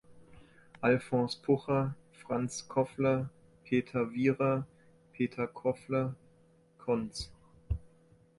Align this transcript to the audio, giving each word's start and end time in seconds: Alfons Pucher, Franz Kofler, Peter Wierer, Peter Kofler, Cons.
Alfons 0.81 1.35
Pucher, 1.35 1.93
Franz 2.13 2.67
Kofler, 2.67 3.29
Peter 3.63 4.11
Wierer, 4.11 4.65
Peter 5.13 5.45
Kofler, 5.45 6.15
Cons. 6.79 7.29